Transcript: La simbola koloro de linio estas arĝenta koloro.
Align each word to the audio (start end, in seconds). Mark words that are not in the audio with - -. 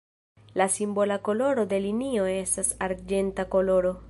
La 0.55 0.67
simbola 0.67 1.19
koloro 1.27 1.67
de 1.75 1.81
linio 1.85 2.27
estas 2.35 2.75
arĝenta 2.89 3.51
koloro. 3.59 3.99